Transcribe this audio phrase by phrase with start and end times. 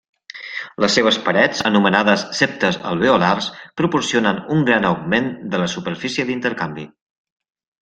[0.83, 3.51] Les seves parets, anomenades septes alveolars,
[3.83, 6.91] proporcionen un gran augment de la superfície d'intercanvi.